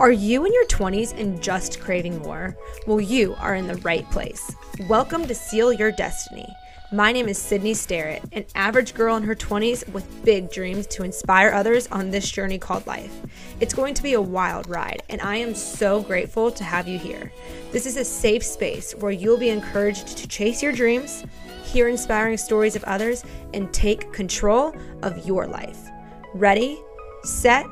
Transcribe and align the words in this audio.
Are 0.00 0.10
you 0.10 0.46
in 0.46 0.54
your 0.54 0.64
20s 0.64 1.12
and 1.20 1.42
just 1.42 1.78
craving 1.78 2.20
more? 2.20 2.56
Well, 2.86 3.02
you 3.02 3.34
are 3.38 3.54
in 3.54 3.66
the 3.66 3.76
right 3.76 4.10
place. 4.10 4.50
Welcome 4.88 5.26
to 5.26 5.34
Seal 5.34 5.74
Your 5.74 5.92
Destiny. 5.92 6.48
My 6.90 7.12
name 7.12 7.28
is 7.28 7.36
Sydney 7.36 7.74
Sterrett, 7.74 8.22
an 8.32 8.46
average 8.54 8.94
girl 8.94 9.16
in 9.16 9.22
her 9.24 9.34
20s 9.34 9.86
with 9.92 10.24
big 10.24 10.50
dreams 10.50 10.86
to 10.86 11.02
inspire 11.02 11.50
others 11.50 11.86
on 11.88 12.10
this 12.10 12.30
journey 12.30 12.56
called 12.56 12.86
life. 12.86 13.14
It's 13.60 13.74
going 13.74 13.92
to 13.92 14.02
be 14.02 14.14
a 14.14 14.20
wild 14.22 14.70
ride, 14.70 15.02
and 15.10 15.20
I 15.20 15.36
am 15.36 15.54
so 15.54 16.00
grateful 16.00 16.50
to 16.50 16.64
have 16.64 16.88
you 16.88 16.98
here. 16.98 17.30
This 17.70 17.84
is 17.84 17.98
a 17.98 18.04
safe 18.04 18.42
space 18.42 18.94
where 18.94 19.12
you'll 19.12 19.36
be 19.36 19.50
encouraged 19.50 20.16
to 20.16 20.26
chase 20.26 20.62
your 20.62 20.72
dreams, 20.72 21.26
hear 21.62 21.88
inspiring 21.88 22.38
stories 22.38 22.74
of 22.74 22.84
others, 22.84 23.22
and 23.52 23.70
take 23.74 24.14
control 24.14 24.74
of 25.02 25.26
your 25.26 25.46
life. 25.46 25.90
Ready, 26.32 26.80
set, 27.22 27.66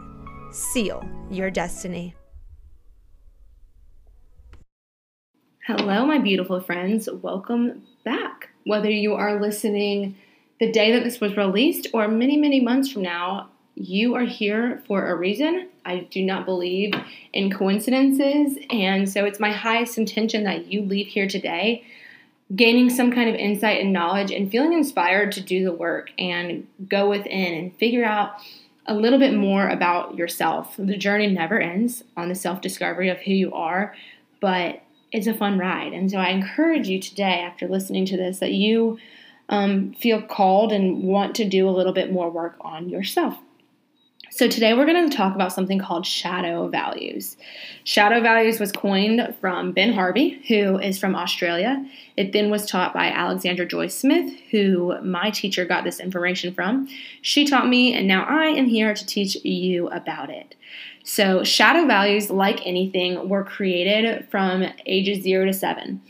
seal 0.50 1.06
your 1.30 1.50
destiny. 1.50 2.14
Hello, 5.66 6.06
my 6.06 6.18
beautiful 6.18 6.60
friends. 6.60 7.08
Welcome 7.12 7.82
back. 8.04 8.48
Whether 8.64 8.90
you 8.90 9.14
are 9.14 9.40
listening 9.40 10.16
the 10.60 10.72
day 10.72 10.92
that 10.92 11.04
this 11.04 11.20
was 11.20 11.36
released 11.36 11.88
or 11.92 12.08
many, 12.08 12.36
many 12.36 12.60
months 12.60 12.90
from 12.90 13.02
now, 13.02 13.50
you 13.74 14.14
are 14.14 14.24
here 14.24 14.82
for 14.86 15.08
a 15.08 15.14
reason. 15.14 15.68
I 15.84 16.08
do 16.10 16.24
not 16.24 16.46
believe 16.46 16.92
in 17.32 17.52
coincidences. 17.52 18.58
And 18.70 19.08
so 19.08 19.24
it's 19.24 19.38
my 19.38 19.52
highest 19.52 19.98
intention 19.98 20.44
that 20.44 20.72
you 20.72 20.82
leave 20.82 21.06
here 21.06 21.28
today 21.28 21.84
gaining 22.56 22.88
some 22.88 23.12
kind 23.12 23.28
of 23.28 23.34
insight 23.34 23.80
and 23.80 23.92
knowledge 23.92 24.30
and 24.30 24.50
feeling 24.50 24.72
inspired 24.72 25.32
to 25.32 25.40
do 25.42 25.64
the 25.64 25.72
work 25.72 26.10
and 26.18 26.66
go 26.88 27.10
within 27.10 27.54
and 27.54 27.76
figure 27.76 28.04
out 28.04 28.40
a 28.88 28.94
little 28.94 29.18
bit 29.18 29.34
more 29.34 29.68
about 29.68 30.16
yourself. 30.16 30.74
The 30.78 30.96
journey 30.96 31.28
never 31.28 31.60
ends 31.60 32.02
on 32.16 32.28
the 32.28 32.34
self 32.34 32.60
discovery 32.60 33.10
of 33.10 33.18
who 33.18 33.32
you 33.32 33.52
are, 33.52 33.94
but 34.40 34.82
it's 35.12 35.26
a 35.26 35.34
fun 35.34 35.58
ride. 35.58 35.92
And 35.92 36.10
so 36.10 36.18
I 36.18 36.30
encourage 36.30 36.88
you 36.88 37.00
today, 37.00 37.40
after 37.40 37.68
listening 37.68 38.06
to 38.06 38.16
this, 38.16 38.40
that 38.40 38.52
you 38.52 38.98
um, 39.48 39.92
feel 39.94 40.22
called 40.22 40.72
and 40.72 41.02
want 41.02 41.34
to 41.36 41.48
do 41.48 41.68
a 41.68 41.70
little 41.70 41.92
bit 41.92 42.12
more 42.12 42.30
work 42.30 42.56
on 42.60 42.88
yourself. 42.88 43.36
So, 44.30 44.46
today 44.46 44.74
we're 44.74 44.84
going 44.84 45.08
to 45.08 45.16
talk 45.16 45.34
about 45.34 45.54
something 45.54 45.78
called 45.78 46.04
shadow 46.06 46.68
values. 46.68 47.38
Shadow 47.84 48.20
values 48.20 48.60
was 48.60 48.70
coined 48.70 49.34
from 49.40 49.72
Ben 49.72 49.94
Harvey, 49.94 50.42
who 50.48 50.78
is 50.78 50.98
from 50.98 51.16
Australia. 51.16 51.82
It 52.14 52.32
then 52.32 52.50
was 52.50 52.66
taught 52.66 52.92
by 52.92 53.06
Alexandra 53.06 53.66
Joy 53.66 53.86
Smith, 53.86 54.38
who 54.50 55.00
my 55.02 55.30
teacher 55.30 55.64
got 55.64 55.84
this 55.84 55.98
information 55.98 56.52
from. 56.52 56.88
She 57.22 57.46
taught 57.46 57.68
me, 57.68 57.94
and 57.94 58.06
now 58.06 58.24
I 58.24 58.48
am 58.48 58.66
here 58.66 58.92
to 58.92 59.06
teach 59.06 59.36
you 59.44 59.88
about 59.88 60.28
it. 60.28 60.54
So, 61.04 61.42
shadow 61.42 61.86
values, 61.86 62.28
like 62.28 62.66
anything, 62.66 63.30
were 63.30 63.44
created 63.44 64.28
from 64.30 64.66
ages 64.84 65.22
zero 65.22 65.46
to 65.46 65.54
seven. 65.54 66.02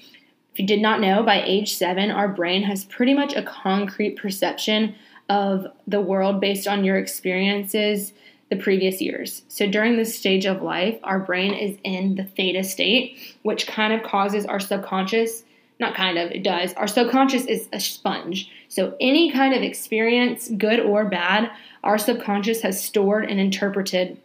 If 0.53 0.59
you 0.59 0.67
did 0.67 0.83
not 0.83 1.01
know, 1.01 1.23
by 1.23 1.41
age 1.41 1.77
seven, 1.77 2.11
our 2.11 2.29
brain 2.29 2.65
has 2.65 2.85
pretty 2.85 3.15
much 3.15 3.37
a 3.37 3.45
concrete 3.45 4.17
perception 4.17 4.97
of 5.29 5.67
the 5.87 6.01
world 6.01 6.41
based 6.41 6.67
on 6.67 6.85
your 6.85 6.97
experiences 6.97 8.13
the 8.51 8.57
previous 8.57 9.01
years. 9.01 9.43
So 9.49 9.67
during 9.67 9.97
this 9.97 10.19
stage 10.19 10.47
of 10.47 10.63
life, 10.63 10.99
our 11.03 11.19
brain 11.19 11.53
is 11.53 11.77
in 11.85 12.15
the 12.15 12.25
theta 12.25 12.65
state, 12.65 13.37
which 13.43 13.67
kind 13.67 13.93
of 13.93 14.03
causes 14.03 14.47
our 14.47 14.61
subconscious, 14.61 15.43
not 15.79 15.95
kind 15.95 16.19
of, 16.19 16.31
it 16.31 16.43
does. 16.43 16.73
Our 16.75 16.87
subconscious 16.87 17.45
is 17.45 17.69
a 17.73 17.81
sponge. 17.81 18.51
So 18.69 18.97
any 19.01 19.31
kind 19.31 19.55
of 19.55 19.63
experience, 19.63 20.49
good 20.57 20.81
or 20.81 21.05
bad, 21.05 21.51
our 21.85 21.99
subconscious 21.99 22.63
has 22.63 22.83
stored 22.83 23.31
and 23.31 23.39
interpreted 23.39 24.19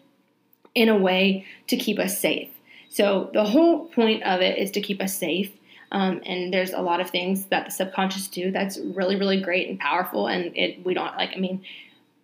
in 0.73 0.89
a 0.89 0.97
way 0.97 1.45
to 1.67 1.77
keep 1.77 1.99
us 1.99 2.17
safe. 2.19 2.49
So 2.89 3.29
the 3.33 3.43
whole 3.43 3.85
point 3.85 4.23
of 4.23 4.41
it 4.41 4.57
is 4.57 4.71
to 4.71 4.81
keep 4.81 5.01
us 5.01 5.17
safe. 5.17 5.51
Um, 5.94 6.22
and 6.25 6.52
there's 6.52 6.73
a 6.73 6.81
lot 6.81 6.99
of 6.99 7.09
things 7.09 7.45
that 7.45 7.66
the 7.66 7.72
subconscious 7.72 8.27
do 8.27 8.52
that's 8.52 8.79
really, 8.79 9.16
really 9.16 9.40
great 9.40 9.69
and 9.69 9.79
powerful. 9.79 10.28
And 10.28 10.56
it 10.57 10.84
we 10.84 10.94
don't 10.94 11.16
like. 11.16 11.31
I 11.35 11.40
mean, 11.40 11.63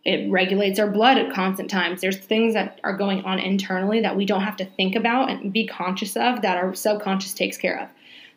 it 0.03 0.29
regulates 0.31 0.79
our 0.79 0.89
blood 0.89 1.17
at 1.17 1.33
constant 1.33 1.69
times. 1.69 2.01
There's 2.01 2.17
things 2.17 2.55
that 2.55 2.79
are 2.83 2.97
going 2.97 3.23
on 3.25 3.37
internally 3.37 4.01
that 4.01 4.15
we 4.15 4.25
don't 4.25 4.41
have 4.41 4.57
to 4.57 4.65
think 4.65 4.95
about 4.95 5.29
and 5.29 5.53
be 5.53 5.67
conscious 5.67 6.17
of 6.17 6.41
that 6.41 6.57
our 6.57 6.73
subconscious 6.73 7.33
takes 7.33 7.57
care 7.57 7.79
of. 7.79 7.89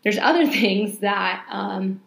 There's 0.03 0.19
other 0.19 0.47
things 0.51 0.99
that 0.99 1.47
um, 1.51 2.03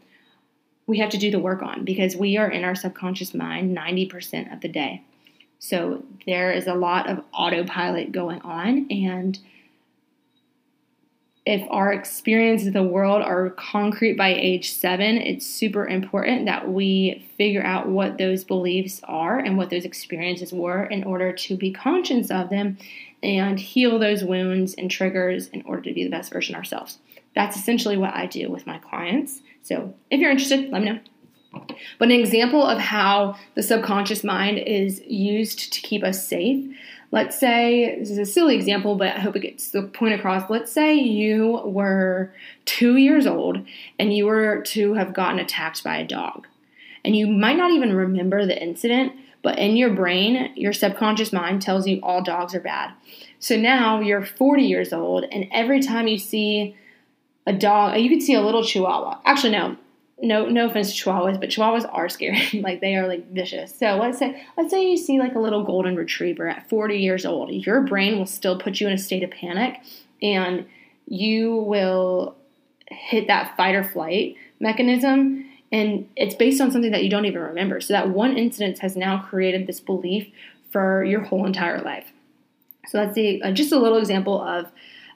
we 0.88 1.00
have 1.00 1.10
to 1.10 1.18
do 1.18 1.32
the 1.32 1.40
work 1.40 1.64
on 1.64 1.84
because 1.84 2.16
we 2.16 2.38
are 2.38 2.50
in 2.50 2.64
our 2.64 2.76
subconscious 2.76 3.34
mind 3.34 3.76
90% 3.76 4.54
of 4.54 4.62
the 4.62 4.68
day. 4.68 5.02
So 5.58 6.04
there 6.28 6.52
is 6.52 6.68
a 6.68 6.76
lot 6.76 7.10
of 7.10 7.24
autopilot 7.34 8.12
going 8.12 8.42
on, 8.42 8.86
and 8.92 9.40
if 11.46 11.66
our 11.70 11.94
experiences 11.94 12.68
of 12.68 12.74
the 12.74 12.84
world 12.84 13.22
are 13.22 13.52
concrete 13.52 14.18
by 14.18 14.30
age 14.30 14.72
seven, 14.72 15.18
it's 15.18 15.46
super 15.46 15.86
important 15.86 16.48
that 16.48 16.72
we 16.72 17.24
figure 17.38 17.64
out 17.64 17.88
what 17.88 18.18
those 18.18 18.44
beliefs 18.44 19.00
are 19.04 19.38
and 19.38 19.56
what 19.56 19.70
those 19.70 19.86
experiences 19.86 20.52
were 20.52 20.86
in 20.86 21.04
order 21.04 21.32
to 21.32 21.56
be 21.56 21.72
conscious 21.72 22.32
of 22.32 22.50
them 22.50 22.78
and 23.22 23.60
heal 23.60 24.00
those 24.00 24.24
wounds 24.24 24.74
and 24.74 24.90
triggers 24.90 25.48
in 25.50 25.62
order 25.64 25.84
to 25.84 25.94
be 25.94 26.04
the 26.04 26.10
best 26.10 26.34
version 26.34 26.56
ourselves. 26.56 26.98
That's 27.36 27.58
essentially 27.58 27.98
what 27.98 28.16
I 28.16 28.26
do 28.26 28.50
with 28.50 28.66
my 28.66 28.80
clients. 28.80 29.42
So 29.62 29.94
if 30.10 30.20
you're 30.20 30.32
interested, 30.32 30.72
let 30.72 30.82
me 30.82 30.90
know. 30.90 31.00
But 32.00 32.10
an 32.10 32.20
example 32.20 32.66
of 32.66 32.80
how 32.80 33.36
the 33.56 33.64
subconscious 33.64 34.24
mind 34.24 34.60
is 34.60 35.02
used 35.06 35.74
to 35.74 35.82
keep 35.82 36.04
us 36.04 36.28
safe 36.28 36.66
let's 37.16 37.40
say 37.40 37.98
this 37.98 38.10
is 38.10 38.18
a 38.18 38.26
silly 38.26 38.56
example, 38.56 38.96
but 38.96 39.08
I 39.08 39.20
hope 39.20 39.38
it 39.38 39.42
gets 39.42 39.70
the 39.70 39.84
point 39.84 40.14
across. 40.14 40.50
Let's 40.50 40.72
say 40.72 40.96
you 40.96 41.62
were 41.64 42.34
two 42.66 42.98
years 42.98 43.26
old 43.26 43.66
and 43.98 44.14
you 44.14 44.26
were 44.26 44.62
to 44.64 44.94
have 44.96 45.14
gotten 45.14 45.40
attacked 45.40 45.82
by 45.82 45.98
a 45.98 46.06
dog. 46.06 46.46
And 47.06 47.16
you 47.16 47.26
might 47.28 47.56
not 47.56 47.72
even 47.72 47.94
remember 47.94 48.46
the 48.46 48.62
incident, 48.62 49.14
but 49.44 49.58
in 49.58 49.78
your 49.78 49.94
brain, 49.94 50.52
your 50.56 50.74
subconscious 50.74 51.32
mind 51.32 51.62
tells 51.62 51.88
you 51.88 52.02
all 52.04 52.22
dogs 52.22 52.54
are 52.54 52.60
bad. 52.60 52.92
So 53.40 53.56
now 53.56 54.02
you're 54.02 54.26
40 54.26 54.64
years 54.64 54.92
old, 54.92 55.24
and 55.32 55.48
every 55.54 55.82
time 55.82 56.08
you 56.08 56.18
see 56.18 56.76
a 57.46 57.54
dog, 57.54 57.98
you 58.00 58.10
could 58.10 58.24
see 58.24 58.34
a 58.34 58.42
little 58.42 58.64
chihuahua. 58.64 59.22
Actually, 59.24 59.52
no, 59.52 59.78
no 60.22 60.48
no 60.48 60.68
offense 60.68 60.96
to 60.96 61.04
chihuahuas, 61.04 61.40
but 61.40 61.50
chihuahuas 61.50 61.90
are 61.92 62.10
scary. 62.10 62.48
like 62.64 62.82
they 62.82 62.96
are 62.96 63.08
like 63.08 63.30
vicious. 63.32 63.76
So 63.78 63.98
let's 63.98 64.18
say 64.18 64.46
let's 64.58 64.72
say 64.72 64.90
you 64.90 64.98
see 64.98 65.20
like 65.20 65.36
a 65.36 65.40
little 65.40 65.64
golden 65.64 65.96
retriever 65.96 66.48
at 66.48 66.70
40 66.70 66.98
years 66.98 67.26
old. 67.26 67.52
Your 67.52 67.82
brain 67.82 68.18
will 68.18 68.26
still 68.26 68.58
put 68.58 68.80
you 68.80 68.88
in 68.88 68.94
a 68.94 68.98
state 68.98 69.24
of 69.24 69.32
panic 69.32 69.80
and 70.22 70.66
you 71.08 71.56
will 71.56 72.36
hit 72.90 73.28
that 73.28 73.58
fight 73.58 73.76
or 73.76 73.84
flight 73.84 74.36
mechanism 74.60 75.50
and 75.72 76.08
it's 76.16 76.36
based 76.36 76.62
on 76.62 76.72
something 76.72 76.92
that 76.92 77.04
you 77.04 77.10
don't 77.10 77.26
even 77.26 77.42
remember. 77.42 77.82
So 77.82 77.94
that 77.94 78.10
one 78.10 78.38
incident 78.38 78.80
has 78.80 78.96
now 78.96 79.20
created 79.20 79.68
this 79.68 79.82
belief 79.82 80.28
for 80.72 81.04
your 81.04 81.22
whole 81.22 81.46
entire 81.46 81.82
life. 81.82 82.14
So 82.88 83.00
that's 83.00 83.16
the 83.16 83.42
uh, 83.42 83.52
just 83.52 83.74
a 83.74 83.80
little 83.80 83.98
example 83.98 84.42
of 84.42 84.68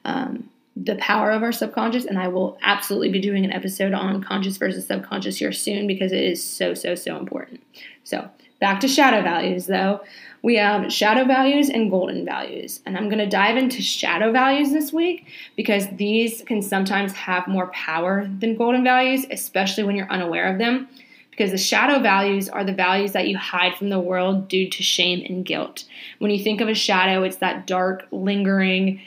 um, 0.04 0.49
the 0.76 0.96
power 0.96 1.30
of 1.30 1.42
our 1.42 1.52
subconscious 1.52 2.04
and 2.04 2.18
i 2.18 2.28
will 2.28 2.56
absolutely 2.62 3.10
be 3.10 3.20
doing 3.20 3.44
an 3.44 3.52
episode 3.52 3.92
on 3.92 4.22
conscious 4.22 4.56
versus 4.56 4.86
subconscious 4.86 5.38
here 5.38 5.52
soon 5.52 5.86
because 5.86 6.12
it 6.12 6.22
is 6.22 6.42
so 6.42 6.74
so 6.74 6.94
so 6.94 7.16
important. 7.16 7.60
So 8.04 8.28
back 8.60 8.80
to 8.80 8.88
shadow 8.88 9.22
values 9.22 9.66
though. 9.66 10.00
We 10.42 10.56
have 10.56 10.90
shadow 10.90 11.24
values 11.24 11.68
and 11.68 11.90
golden 11.90 12.24
values. 12.24 12.80
And 12.86 12.96
i'm 12.96 13.08
going 13.08 13.18
to 13.18 13.28
dive 13.28 13.56
into 13.56 13.82
shadow 13.82 14.32
values 14.32 14.70
this 14.72 14.92
week 14.92 15.26
because 15.56 15.86
these 15.96 16.42
can 16.42 16.62
sometimes 16.62 17.12
have 17.12 17.46
more 17.46 17.68
power 17.68 18.28
than 18.38 18.56
golden 18.56 18.84
values 18.84 19.26
especially 19.30 19.84
when 19.84 19.96
you're 19.96 20.10
unaware 20.10 20.52
of 20.52 20.58
them 20.58 20.88
because 21.30 21.50
the 21.52 21.58
shadow 21.58 22.00
values 22.00 22.48
are 22.48 22.64
the 22.64 22.72
values 22.72 23.12
that 23.12 23.28
you 23.28 23.36
hide 23.36 23.74
from 23.74 23.88
the 23.88 24.00
world 24.00 24.48
due 24.48 24.68
to 24.68 24.82
shame 24.82 25.24
and 25.26 25.44
guilt. 25.44 25.84
When 26.18 26.30
you 26.30 26.42
think 26.42 26.60
of 26.60 26.68
a 26.68 26.74
shadow 26.74 27.22
it's 27.22 27.36
that 27.36 27.66
dark 27.66 28.06
lingering 28.10 29.00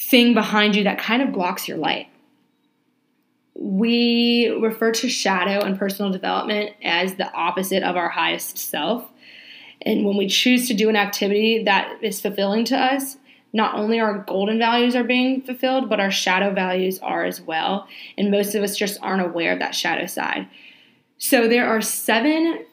thing 0.00 0.32
behind 0.34 0.74
you 0.74 0.84
that 0.84 0.98
kind 0.98 1.22
of 1.22 1.32
blocks 1.32 1.68
your 1.68 1.76
light. 1.76 2.08
We 3.54 4.48
refer 4.48 4.92
to 4.92 5.08
shadow 5.08 5.60
and 5.60 5.78
personal 5.78 6.10
development 6.10 6.70
as 6.82 7.14
the 7.14 7.30
opposite 7.32 7.82
of 7.82 7.96
our 7.96 8.08
highest 8.08 8.56
self. 8.56 9.06
And 9.82 10.06
when 10.06 10.16
we 10.16 10.26
choose 10.26 10.66
to 10.68 10.74
do 10.74 10.88
an 10.88 10.96
activity 10.96 11.62
that 11.64 11.98
is 12.02 12.20
fulfilling 12.20 12.64
to 12.66 12.76
us, 12.76 13.18
not 13.52 13.74
only 13.74 14.00
our 14.00 14.18
golden 14.18 14.58
values 14.58 14.94
are 14.94 15.04
being 15.04 15.42
fulfilled, 15.42 15.88
but 15.90 16.00
our 16.00 16.10
shadow 16.10 16.54
values 16.54 16.98
are 17.00 17.24
as 17.24 17.40
well. 17.40 17.86
And 18.16 18.30
most 18.30 18.54
of 18.54 18.62
us 18.62 18.76
just 18.76 18.98
aren't 19.02 19.26
aware 19.26 19.52
of 19.52 19.58
that 19.58 19.74
shadow 19.74 20.06
side. 20.06 20.48
So 21.18 21.48
there 21.48 21.68
are 21.68 21.82
seven 21.82 22.64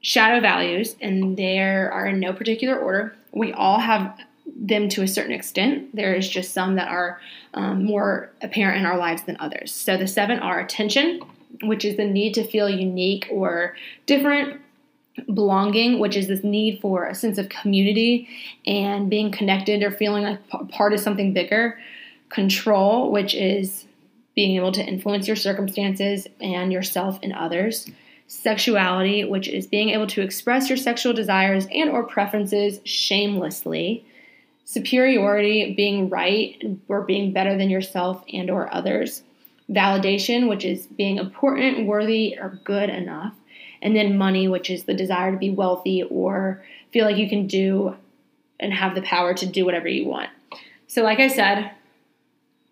shadow 0.00 0.40
values, 0.40 0.96
and 1.00 1.36
there 1.36 1.92
are 1.92 2.06
in 2.06 2.20
no 2.20 2.32
particular 2.32 2.76
order. 2.78 3.16
We 3.32 3.52
all 3.52 3.78
have 3.78 4.18
them 4.46 4.88
to 4.90 5.02
a 5.02 5.08
certain 5.08 5.32
extent. 5.32 5.94
There 5.94 6.14
is 6.14 6.28
just 6.28 6.52
some 6.52 6.76
that 6.76 6.88
are 6.88 7.20
um, 7.54 7.84
more 7.84 8.30
apparent 8.42 8.78
in 8.78 8.86
our 8.86 8.98
lives 8.98 9.22
than 9.22 9.36
others. 9.40 9.72
So 9.72 9.96
the 9.96 10.06
seven 10.06 10.38
are 10.38 10.60
attention, 10.60 11.20
which 11.62 11.84
is 11.84 11.96
the 11.96 12.04
need 12.04 12.34
to 12.34 12.44
feel 12.46 12.68
unique 12.68 13.26
or 13.30 13.76
different, 14.06 14.60
belonging, 15.32 15.98
which 15.98 16.16
is 16.16 16.26
this 16.28 16.42
need 16.42 16.80
for 16.80 17.06
a 17.06 17.14
sense 17.14 17.38
of 17.38 17.48
community 17.48 18.28
and 18.66 19.08
being 19.08 19.30
connected 19.30 19.82
or 19.82 19.90
feeling 19.90 20.24
like 20.24 20.70
part 20.70 20.92
of 20.92 21.00
something 21.00 21.32
bigger. 21.32 21.78
Control, 22.30 23.12
which 23.12 23.34
is 23.34 23.84
being 24.34 24.56
able 24.56 24.72
to 24.72 24.84
influence 24.84 25.28
your 25.28 25.36
circumstances 25.36 26.26
and 26.40 26.72
yourself 26.72 27.18
and 27.22 27.32
others. 27.32 27.88
Sexuality, 28.26 29.24
which 29.24 29.46
is 29.46 29.66
being 29.66 29.90
able 29.90 30.08
to 30.08 30.22
express 30.22 30.68
your 30.68 30.78
sexual 30.78 31.12
desires 31.12 31.66
and 31.72 31.90
or 31.90 32.02
preferences 32.02 32.80
shamelessly. 32.84 34.04
Superiority, 34.64 35.74
being 35.74 36.08
right 36.08 36.62
or 36.88 37.02
being 37.02 37.32
better 37.32 37.56
than 37.56 37.70
yourself 37.70 38.24
and 38.32 38.50
or 38.50 38.72
others. 38.74 39.22
Validation, 39.70 40.48
which 40.48 40.64
is 40.64 40.86
being 40.86 41.18
important, 41.18 41.86
worthy, 41.86 42.36
or 42.40 42.60
good 42.64 42.90
enough 42.90 43.34
and 43.84 43.94
then 43.94 44.16
money, 44.16 44.48
which 44.48 44.70
is 44.70 44.84
the 44.84 44.94
desire 44.94 45.30
to 45.30 45.36
be 45.36 45.50
wealthy 45.50 46.02
or 46.02 46.64
feel 46.90 47.04
like 47.04 47.18
you 47.18 47.28
can 47.28 47.46
do 47.46 47.94
and 48.58 48.72
have 48.72 48.94
the 48.94 49.02
power 49.02 49.34
to 49.34 49.46
do 49.46 49.64
whatever 49.64 49.86
you 49.86 50.08
want. 50.08 50.30
So, 50.86 51.02
like 51.02 51.20
I 51.20 51.28
said, 51.28 51.70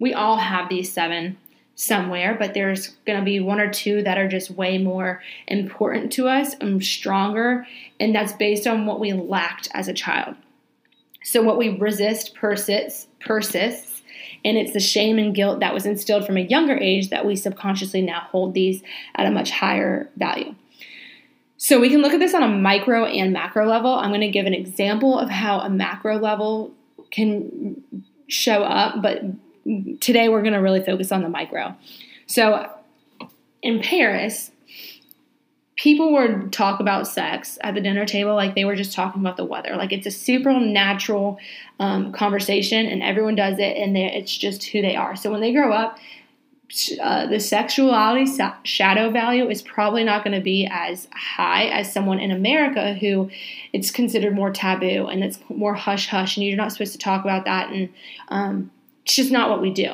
we 0.00 0.15
all 0.15 0.39
have 0.39 0.69
these 0.69 0.91
seven 0.91 1.37
somewhere, 1.75 2.35
but 2.39 2.55
there's 2.55 2.89
going 3.06 3.19
to 3.19 3.25
be 3.25 3.41
one 3.41 3.61
or 3.61 3.71
two 3.71 4.03
that 4.03 4.19
are 4.19 4.29
just 4.29 4.50
way 4.50 4.79
more 4.79 5.23
important 5.47 6.12
to 6.12 6.29
us 6.29 6.55
and 6.55 6.83
stronger, 6.83 7.67
and 8.00 8.15
that's 8.15 8.33
based 8.33 8.67
on 8.67 8.87
what 8.87 8.99
we 8.99 9.12
lacked 9.12 9.69
as 9.75 9.89
a 9.89 9.94
child. 9.94 10.35
So, 11.25 11.43
what 11.43 11.59
we 11.59 11.77
resist 11.77 12.35
persists, 12.35 13.07
persists, 13.21 14.03
and 14.45 14.57
it's 14.57 14.73
the 14.73 14.81
shame 14.81 15.19
and 15.19 15.35
guilt 15.35 15.61
that 15.61 15.75
was 15.75 15.87
instilled 15.87 16.27
from 16.27 16.37
a 16.37 16.41
younger 16.41 16.77
age 16.77 17.11
that 17.11 17.25
we 17.25 17.37
subconsciously 17.37 18.03
now 18.03 18.21
hold 18.31 18.55
these 18.55 18.83
at 19.15 19.27
a 19.27 19.31
much 19.31 19.51
higher 19.51 20.09
value. 20.17 20.55
So 21.63 21.79
we 21.79 21.91
can 21.91 22.03
look 22.03 22.13
at 22.13 22.19
this 22.19 22.35
on 22.35 22.43
a 22.43 22.49
micro 22.49 23.05
and 23.05 23.33
macro 23.33 23.69
level. 23.69 23.95
I'm 23.95 24.11
going 24.11 24.21
to 24.21 24.31
give 24.31 24.47
an 24.47 24.55
example 24.55 25.17
of 25.17 25.31
how 25.31 25.61
a 25.61 25.71
macro 25.71 26.19
level 26.19 26.73
can 27.13 27.81
show 28.27 28.65
up, 28.65 29.01
but 29.01 29.23
today 30.01 30.29
we're 30.29 30.43
going 30.43 30.55
to 30.55 30.59
really 30.59 30.83
focus 30.83 31.13
on 31.13 31.23
the 31.23 31.29
micro. 31.29 31.77
So 32.27 32.69
in 33.63 33.81
Paris, 33.81 34.51
people 35.82 36.12
would 36.12 36.52
talk 36.52 36.79
about 36.79 37.08
sex 37.08 37.58
at 37.62 37.75
the 37.75 37.81
dinner 37.81 38.06
table 38.06 38.37
like 38.37 38.55
they 38.55 38.64
were 38.64 38.76
just 38.76 38.93
talking 38.93 39.20
about 39.20 39.37
the 39.37 39.44
weather. 39.44 39.75
Like 39.75 39.90
it's 39.90 40.06
a 40.06 40.12
super 40.12 40.52
natural 40.61 41.40
um, 41.81 42.12
conversation, 42.12 42.87
and 42.87 43.02
everyone 43.02 43.34
does 43.34 43.58
it, 43.58 43.76
and 43.76 43.99
it's 43.99 44.37
just 44.37 44.62
who 44.62 44.81
they 44.81 44.94
are. 44.94 45.17
So 45.17 45.32
when 45.32 45.40
they 45.40 45.52
grow 45.52 45.73
up, 45.73 45.99
uh, 47.02 47.26
the 47.26 47.40
sexuality 47.40 48.26
sa- 48.26 48.55
shadow 48.62 49.11
value 49.11 49.50
is 49.50 49.61
probably 49.61 50.05
not 50.05 50.23
going 50.23 50.37
to 50.38 50.40
be 50.40 50.69
as 50.70 51.08
high 51.12 51.64
as 51.64 51.93
someone 51.93 52.20
in 52.20 52.31
America 52.31 52.94
who 52.94 53.29
it's 53.73 53.90
considered 53.90 54.37
more 54.37 54.52
taboo 54.52 55.08
and 55.08 55.25
it's 55.25 55.40
more 55.49 55.75
hush 55.75 56.06
hush 56.06 56.37
and 56.37 56.46
you're 56.46 56.56
not 56.56 56.70
supposed 56.73 56.93
to 56.93 56.99
talk 56.99 57.25
about 57.25 57.44
that 57.44 57.70
and 57.70 57.88
um, 58.29 58.70
it's 59.05 59.17
just 59.17 59.32
not 59.32 59.50
what 59.50 59.61
we 59.61 59.70
do. 59.70 59.93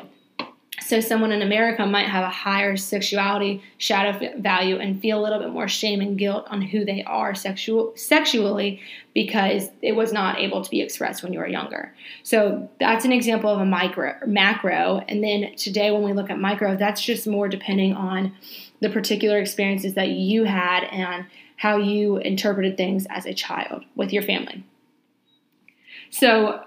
So, 0.80 1.00
someone 1.00 1.32
in 1.32 1.42
America 1.42 1.84
might 1.86 2.06
have 2.06 2.24
a 2.24 2.30
higher 2.30 2.76
sexuality 2.76 3.62
shadow 3.78 4.32
value 4.38 4.78
and 4.78 5.00
feel 5.00 5.20
a 5.20 5.22
little 5.22 5.38
bit 5.38 5.50
more 5.50 5.68
shame 5.68 6.00
and 6.00 6.16
guilt 6.16 6.46
on 6.50 6.62
who 6.62 6.84
they 6.84 7.02
are 7.04 7.34
sexual, 7.34 7.92
sexually 7.96 8.80
because 9.14 9.70
it 9.82 9.92
was 9.92 10.12
not 10.12 10.38
able 10.38 10.62
to 10.62 10.70
be 10.70 10.80
expressed 10.80 11.22
when 11.22 11.32
you 11.32 11.40
were 11.40 11.48
younger. 11.48 11.94
So, 12.22 12.70
that's 12.78 13.04
an 13.04 13.12
example 13.12 13.50
of 13.50 13.60
a 13.60 13.64
micro, 13.64 14.14
macro. 14.26 15.02
And 15.08 15.22
then 15.22 15.56
today, 15.56 15.90
when 15.90 16.02
we 16.02 16.12
look 16.12 16.30
at 16.30 16.38
micro, 16.38 16.76
that's 16.76 17.02
just 17.02 17.26
more 17.26 17.48
depending 17.48 17.94
on 17.94 18.32
the 18.80 18.88
particular 18.88 19.38
experiences 19.38 19.94
that 19.94 20.08
you 20.08 20.44
had 20.44 20.84
and 20.84 21.26
how 21.56 21.76
you 21.76 22.18
interpreted 22.18 22.76
things 22.76 23.06
as 23.10 23.26
a 23.26 23.34
child 23.34 23.84
with 23.96 24.12
your 24.12 24.22
family. 24.22 24.64
So, 26.10 26.64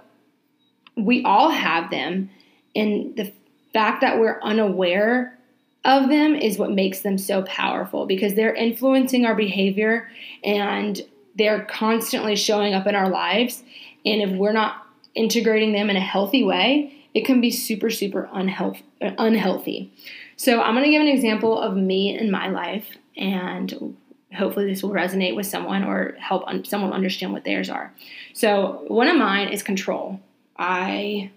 we 0.96 1.24
all 1.24 1.50
have 1.50 1.90
them. 1.90 2.30
And 2.74 3.16
the 3.18 3.34
fact 3.74 4.02
that 4.02 4.20
we're 4.20 4.40
unaware 4.42 5.38
of 5.84 6.10
them 6.10 6.36
is 6.36 6.58
what 6.58 6.72
makes 6.72 7.02
them 7.02 7.18
so 7.18 7.42
powerful 7.44 8.06
because 8.06 8.36
they're 8.36 8.54
influencing 8.54 9.26
our 9.26 9.36
behavior 9.36 10.10
and 10.44 11.02
they're 11.36 11.66
constantly 11.66 12.36
showing 12.36 12.74
up 12.74 12.86
in 12.86 12.96
our 12.96 13.10
lives. 13.10 13.64
And 14.06 14.22
if 14.22 14.30
we're 14.32 14.52
not 14.52 14.86
integrating 15.16 15.74
them 15.74 15.90
in 15.90 15.96
a 15.96 16.02
healthy 16.02 16.44
way, 16.44 16.94
it 17.14 17.26
can 17.26 17.42
be 17.42 17.52
super, 17.52 17.90
super 17.90 18.30
unhealth- 18.32 18.84
unhealthy. 19.02 19.92
So, 20.38 20.62
I'm 20.62 20.74
going 20.74 20.86
to 20.86 20.92
give 20.92 21.02
an 21.02 21.08
example 21.08 21.60
of 21.60 21.76
me 21.76 22.18
in 22.18 22.32
my 22.32 22.48
life, 22.48 22.88
and 23.18 23.96
hopefully, 24.34 24.66
this 24.66 24.82
will 24.82 24.92
resonate 24.92 25.36
with 25.36 25.46
someone 25.46 25.84
or 25.84 26.16
help 26.20 26.44
un- 26.48 26.64
someone 26.64 26.94
understand 26.94 27.34
what 27.34 27.44
theirs 27.44 27.70
are. 27.70 27.94
So, 28.34 28.86
one 28.88 29.08
of 29.08 29.18
mine 29.18 29.50
is 29.50 29.62
control. 29.62 30.20
I 30.58 31.32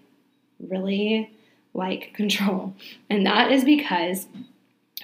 really 0.60 1.33
like 1.74 2.14
control. 2.14 2.74
And 3.10 3.26
that 3.26 3.52
is 3.52 3.64
because 3.64 4.26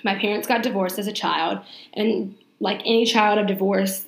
my 0.04 0.14
parents 0.14 0.48
got 0.48 0.62
divorced 0.62 0.98
as 0.98 1.06
a 1.06 1.12
child. 1.12 1.60
And 1.92 2.36
like 2.60 2.80
any 2.80 3.04
child 3.04 3.38
of 3.38 3.46
divorce, 3.46 4.06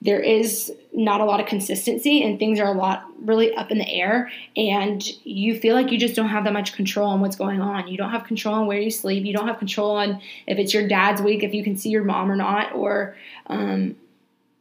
there 0.00 0.20
is 0.20 0.72
not 0.92 1.20
a 1.20 1.24
lot 1.24 1.40
of 1.40 1.46
consistency 1.46 2.22
and 2.22 2.38
things 2.38 2.60
are 2.60 2.66
a 2.66 2.72
lot 2.72 3.04
really 3.22 3.54
up 3.54 3.70
in 3.70 3.78
the 3.78 3.88
air 3.88 4.30
and 4.56 5.04
you 5.24 5.58
feel 5.58 5.74
like 5.74 5.90
you 5.90 5.98
just 5.98 6.14
don't 6.14 6.28
have 6.28 6.44
that 6.44 6.52
much 6.52 6.72
control 6.72 7.08
on 7.08 7.20
what's 7.20 7.36
going 7.36 7.60
on 7.60 7.88
you 7.88 7.96
don't 7.96 8.10
have 8.10 8.24
control 8.24 8.54
on 8.54 8.66
where 8.66 8.78
you 8.78 8.90
sleep 8.90 9.24
you 9.24 9.32
don't 9.32 9.48
have 9.48 9.58
control 9.58 9.90
on 9.90 10.20
if 10.46 10.58
it's 10.58 10.72
your 10.72 10.86
dad's 10.86 11.20
week 11.20 11.42
if 11.42 11.52
you 11.52 11.64
can 11.64 11.76
see 11.76 11.88
your 11.90 12.04
mom 12.04 12.30
or 12.30 12.36
not 12.36 12.72
or 12.74 13.16
um, 13.48 13.96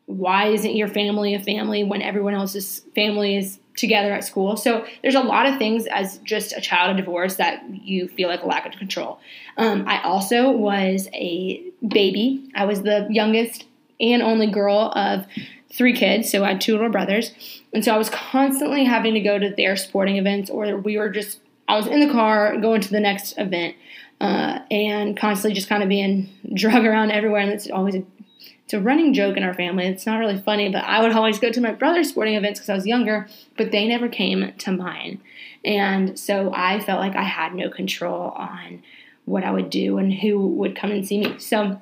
why 0.08 0.48
isn't 0.48 0.76
your 0.76 0.88
family 0.88 1.36
a 1.36 1.40
family 1.40 1.84
when 1.84 2.02
everyone 2.02 2.34
else's 2.34 2.82
family 2.96 3.36
is 3.36 3.60
together 3.78 4.12
at 4.12 4.26
school. 4.26 4.58
So 4.58 4.86
there's 5.02 5.16
a 5.16 5.22
lot 5.22 5.46
of 5.46 5.58
things 5.58 5.86
as 5.88 6.18
just 6.20 6.52
a 6.52 6.60
child 6.60 6.92
of 6.92 6.98
divorce 6.98 7.36
that 7.36 7.64
you 7.70 8.10
feel 8.10 8.28
like 8.28 8.44
a 8.44 8.48
lack 8.48 8.66
of 8.66 8.74
control. 8.74 9.20
Um, 9.56 9.88
I 9.88 10.02
also 10.02 10.52
was 10.52 11.08
a 11.14 11.64
baby. 11.88 12.50
I 12.56 12.66
was 12.66 12.82
the 12.82 13.08
youngest 13.10 13.66
and 14.02 14.22
only 14.22 14.48
girl 14.48 14.92
of 14.96 15.26
three 15.72 15.94
kids, 15.94 16.30
so 16.30 16.44
I 16.44 16.50
had 16.50 16.62
two 16.62 16.74
little 16.74 16.90
brothers. 16.90 17.32
And 17.72 17.86
so 17.86 17.94
I 17.94 17.98
was 17.98 18.10
constantly 18.10 18.84
having 18.84 19.14
to 19.14 19.22
go 19.22 19.38
to 19.40 19.54
their 19.56 19.78
sporting 19.78 20.18
events, 20.18 20.50
or 20.50 20.78
we 20.78 20.98
were 20.98 21.10
just, 21.10 21.40
I 21.68 21.78
was 21.78 21.88
in 21.88 22.00
the 22.00 22.12
car 22.12 22.58
going 22.58 22.82
to 22.82 22.90
the 22.90 23.00
next 23.00 23.38
event. 23.38 23.76
Uh, 24.20 24.62
and 24.72 25.16
constantly 25.16 25.54
just 25.54 25.70
kind 25.70 25.84
of 25.84 25.90
being 25.90 26.28
drug 26.56 26.84
around 26.84 27.12
everywhere, 27.12 27.42
and 27.42 27.52
it's 27.52 27.70
always 27.70 27.94
a 27.94 28.04
it's 28.68 28.74
a 28.74 28.82
running 28.82 29.14
joke 29.14 29.38
in 29.38 29.44
our 29.44 29.54
family. 29.54 29.86
It's 29.86 30.06
not 30.06 30.20
really 30.20 30.38
funny, 30.38 30.68
but 30.68 30.84
I 30.84 31.02
would 31.02 31.14
always 31.14 31.40
go 31.40 31.50
to 31.50 31.62
my 31.62 31.72
brother's 31.72 32.10
sporting 32.10 32.36
events 32.36 32.60
because 32.60 32.70
I 32.70 32.76
was 32.76 32.86
younger, 32.86 33.30
but 33.56 33.72
they 33.72 33.88
never 33.88 34.10
came 34.10 34.52
to 34.58 34.72
mine. 34.74 35.22
And 35.64 36.20
so 36.20 36.52
I 36.54 36.82
felt 36.82 37.00
like 37.00 37.16
I 37.16 37.24
had 37.24 37.56
no 37.56 37.70
control 37.70 38.32
on 38.32 38.84
what 39.24 39.46
I 39.46 39.52
would 39.52 39.70
do 39.70 39.98
and 40.00 40.14
who 40.14 40.50
would 40.50 40.76
come 40.76 40.92
and 40.92 41.08
see 41.08 41.20
me. 41.22 41.40
So 41.40 41.80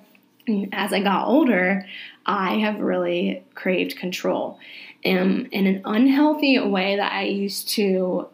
as 0.71 0.93
I 0.93 1.01
got 1.01 1.27
older, 1.27 1.87
I 2.27 2.57
have 2.57 2.79
really 2.79 3.43
craved 3.55 3.97
control. 3.97 4.59
And 5.03 5.47
in 5.51 5.65
an 5.65 5.81
unhealthy 5.85 6.59
way 6.59 6.97
that 6.97 7.11
I 7.11 7.23
used 7.23 7.67
to 7.69 8.27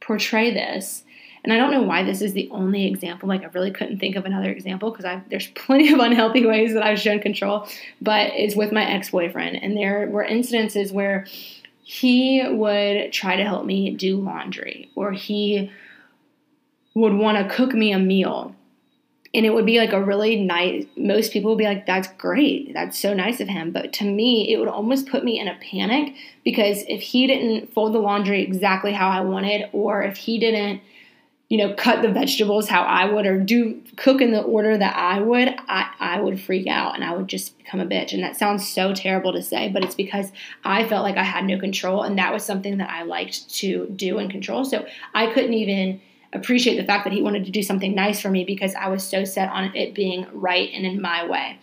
portray 0.00 0.52
this 0.52 1.04
and 1.46 1.52
I 1.52 1.58
don't 1.58 1.70
know 1.70 1.82
why 1.82 2.02
this 2.02 2.22
is 2.22 2.32
the 2.32 2.48
only 2.50 2.88
example. 2.88 3.28
Like 3.28 3.42
I 3.42 3.46
really 3.46 3.70
couldn't 3.70 4.00
think 4.00 4.16
of 4.16 4.24
another 4.24 4.50
example 4.50 4.90
because 4.90 5.20
there's 5.28 5.46
plenty 5.54 5.92
of 5.92 6.00
unhealthy 6.00 6.44
ways 6.44 6.74
that 6.74 6.82
I've 6.82 6.98
shown 6.98 7.20
control. 7.20 7.68
But 8.02 8.32
it's 8.34 8.56
with 8.56 8.72
my 8.72 8.84
ex 8.84 9.10
boyfriend, 9.10 9.62
and 9.62 9.76
there 9.76 10.08
were 10.10 10.24
incidences 10.24 10.92
where 10.92 11.24
he 11.84 12.44
would 12.44 13.12
try 13.12 13.36
to 13.36 13.44
help 13.44 13.64
me 13.64 13.94
do 13.94 14.16
laundry, 14.20 14.90
or 14.96 15.12
he 15.12 15.70
would 16.94 17.14
want 17.14 17.38
to 17.38 17.54
cook 17.54 17.74
me 17.74 17.92
a 17.92 17.98
meal. 17.98 18.52
And 19.32 19.46
it 19.46 19.50
would 19.50 19.66
be 19.66 19.78
like 19.78 19.92
a 19.92 20.02
really 20.02 20.34
nice, 20.34 20.86
most 20.96 21.32
people 21.32 21.50
would 21.50 21.58
be 21.58 21.64
like, 21.64 21.86
that's 21.86 22.08
great. 22.16 22.72
That's 22.72 22.98
so 22.98 23.12
nice 23.12 23.38
of 23.38 23.48
him. 23.48 23.70
But 23.70 23.92
to 23.94 24.04
me, 24.04 24.52
it 24.52 24.58
would 24.58 24.68
almost 24.68 25.08
put 25.08 25.22
me 25.22 25.38
in 25.38 25.46
a 25.46 25.58
panic 25.60 26.14
because 26.42 26.84
if 26.88 27.02
he 27.02 27.26
didn't 27.26 27.72
fold 27.72 27.92
the 27.92 27.98
laundry 27.98 28.42
exactly 28.42 28.92
how 28.92 29.10
I 29.10 29.20
wanted, 29.20 29.68
or 29.72 30.02
if 30.02 30.16
he 30.16 30.38
didn't 30.38 30.80
you 31.48 31.58
know, 31.58 31.74
cut 31.74 32.02
the 32.02 32.10
vegetables 32.10 32.68
how 32.68 32.82
I 32.82 33.04
would 33.04 33.24
or 33.24 33.38
do 33.38 33.80
cook 33.96 34.20
in 34.20 34.32
the 34.32 34.42
order 34.42 34.76
that 34.76 34.96
I 34.96 35.20
would, 35.20 35.48
I, 35.68 35.92
I 36.00 36.20
would 36.20 36.40
freak 36.40 36.66
out 36.66 36.96
and 36.96 37.04
I 37.04 37.14
would 37.14 37.28
just 37.28 37.56
become 37.58 37.78
a 37.78 37.86
bitch. 37.86 38.12
And 38.12 38.22
that 38.24 38.36
sounds 38.36 38.68
so 38.68 38.92
terrible 38.92 39.32
to 39.32 39.42
say, 39.42 39.68
but 39.68 39.84
it's 39.84 39.94
because 39.94 40.32
I 40.64 40.88
felt 40.88 41.04
like 41.04 41.16
I 41.16 41.22
had 41.22 41.44
no 41.44 41.58
control 41.58 42.02
and 42.02 42.18
that 42.18 42.32
was 42.32 42.44
something 42.44 42.78
that 42.78 42.90
I 42.90 43.02
liked 43.02 43.48
to 43.56 43.86
do 43.94 44.18
and 44.18 44.28
control. 44.28 44.64
So 44.64 44.86
I 45.14 45.32
couldn't 45.32 45.54
even 45.54 46.00
appreciate 46.32 46.76
the 46.76 46.84
fact 46.84 47.04
that 47.04 47.12
he 47.12 47.22
wanted 47.22 47.44
to 47.44 47.52
do 47.52 47.62
something 47.62 47.94
nice 47.94 48.20
for 48.20 48.28
me 48.28 48.44
because 48.44 48.74
I 48.74 48.88
was 48.88 49.04
so 49.04 49.24
set 49.24 49.48
on 49.48 49.74
it 49.76 49.94
being 49.94 50.26
right 50.32 50.68
and 50.74 50.84
in 50.84 51.00
my 51.00 51.26
way. 51.28 51.60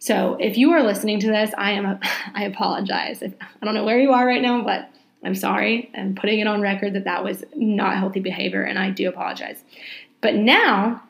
So 0.00 0.36
if 0.38 0.58
you 0.58 0.72
are 0.72 0.82
listening 0.82 1.18
to 1.20 1.28
this, 1.28 1.50
I 1.56 1.72
am 1.72 1.86
a, 1.86 2.00
I 2.34 2.44
apologize. 2.44 3.22
I 3.22 3.64
don't 3.64 3.74
know 3.74 3.84
where 3.84 3.98
you 3.98 4.12
are 4.12 4.26
right 4.26 4.42
now, 4.42 4.62
but 4.62 4.90
I'm 5.24 5.34
sorry. 5.34 5.90
I'm 5.96 6.14
putting 6.14 6.40
it 6.40 6.46
on 6.46 6.60
record 6.60 6.94
that 6.94 7.04
that 7.04 7.22
was 7.22 7.44
not 7.54 7.96
healthy 7.96 8.20
behavior, 8.20 8.62
and 8.62 8.78
I 8.78 8.90
do 8.90 9.08
apologize. 9.08 9.62
But 10.20 10.34
now 10.34 11.02